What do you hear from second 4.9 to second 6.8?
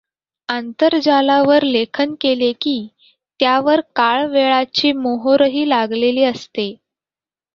मोहोरही लागलेली असते.